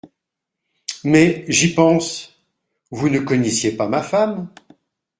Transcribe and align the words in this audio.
Mais, 1.03 1.45
j’y 1.47 1.75
pense, 1.75 2.33
vous 2.89 3.07
ne 3.09 3.19
connaissiez 3.19 3.73
pas 3.73 3.87
ma 3.87 4.01
femme… 4.01 4.49